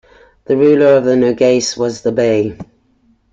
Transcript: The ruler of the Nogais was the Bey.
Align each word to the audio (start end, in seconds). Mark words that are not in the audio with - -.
The 0.45 0.57
ruler 0.57 0.97
of 0.97 1.05
the 1.05 1.11
Nogais 1.15 1.77
was 1.77 2.01
the 2.01 2.11
Bey. 2.11 2.57